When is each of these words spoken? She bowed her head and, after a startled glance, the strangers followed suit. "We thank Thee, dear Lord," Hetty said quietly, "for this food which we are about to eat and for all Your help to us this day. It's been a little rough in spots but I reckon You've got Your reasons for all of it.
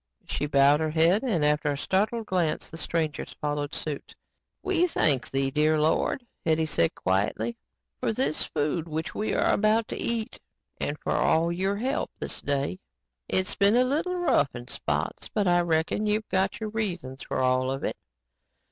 She 0.25 0.47
bowed 0.47 0.79
her 0.79 0.89
head 0.89 1.21
and, 1.21 1.45
after 1.45 1.71
a 1.71 1.77
startled 1.77 2.25
glance, 2.25 2.71
the 2.71 2.77
strangers 2.77 3.35
followed 3.39 3.75
suit. 3.75 4.15
"We 4.63 4.87
thank 4.87 5.29
Thee, 5.29 5.51
dear 5.51 5.79
Lord," 5.79 6.25
Hetty 6.43 6.65
said 6.65 6.95
quietly, 6.95 7.55
"for 7.99 8.11
this 8.11 8.45
food 8.45 8.87
which 8.87 9.13
we 9.13 9.35
are 9.35 9.53
about 9.53 9.87
to 9.89 9.95
eat 9.95 10.39
and 10.79 10.97
for 10.99 11.13
all 11.13 11.51
Your 11.51 11.75
help 11.77 12.09
to 12.19 12.25
us 12.25 12.41
this 12.41 12.41
day. 12.41 12.79
It's 13.29 13.53
been 13.53 13.75
a 13.75 13.83
little 13.83 14.15
rough 14.15 14.55
in 14.55 14.67
spots 14.69 15.29
but 15.29 15.47
I 15.47 15.61
reckon 15.61 16.07
You've 16.07 16.27
got 16.29 16.59
Your 16.59 16.69
reasons 16.69 17.21
for 17.21 17.37
all 17.37 17.69
of 17.69 17.83
it. 17.83 17.97